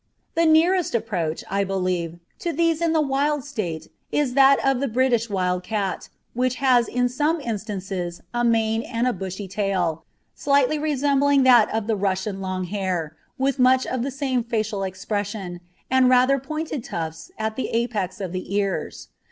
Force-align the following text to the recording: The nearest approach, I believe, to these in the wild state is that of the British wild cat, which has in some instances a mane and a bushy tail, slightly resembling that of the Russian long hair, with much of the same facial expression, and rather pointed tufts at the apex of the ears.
The 0.33 0.47
nearest 0.47 0.95
approach, 0.95 1.43
I 1.47 1.63
believe, 1.63 2.17
to 2.39 2.51
these 2.51 2.81
in 2.81 2.91
the 2.91 3.01
wild 3.05 3.43
state 3.45 3.87
is 4.11 4.33
that 4.33 4.57
of 4.65 4.79
the 4.79 4.87
British 4.87 5.29
wild 5.29 5.61
cat, 5.63 6.09
which 6.33 6.55
has 6.55 6.87
in 6.87 7.07
some 7.07 7.39
instances 7.39 8.19
a 8.33 8.43
mane 8.43 8.81
and 8.81 9.05
a 9.05 9.13
bushy 9.13 9.47
tail, 9.47 10.03
slightly 10.33 10.79
resembling 10.79 11.43
that 11.43 11.69
of 11.69 11.85
the 11.85 11.95
Russian 11.95 12.41
long 12.41 12.63
hair, 12.63 13.15
with 13.37 13.59
much 13.59 13.85
of 13.85 14.01
the 14.01 14.09
same 14.09 14.43
facial 14.43 14.81
expression, 14.81 15.61
and 15.91 16.09
rather 16.09 16.39
pointed 16.39 16.83
tufts 16.83 17.29
at 17.37 17.55
the 17.55 17.67
apex 17.67 18.19
of 18.19 18.31
the 18.31 18.55
ears. 18.55 19.09